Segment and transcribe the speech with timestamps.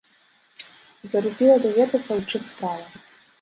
[1.15, 2.85] Зарупіла даведацца, у чым справа.